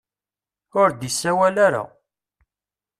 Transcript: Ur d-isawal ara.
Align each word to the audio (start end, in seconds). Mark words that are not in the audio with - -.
Ur 0.79 0.89
d-isawal 0.91 1.57
ara. 1.67 1.83